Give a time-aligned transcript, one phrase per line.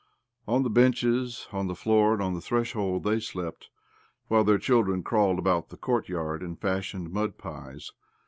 [0.47, 3.69] On the benches, on the floor, and on the threshold they, slept,
[4.29, 7.91] while their children crawled about the courtyard and fashioned mud pies.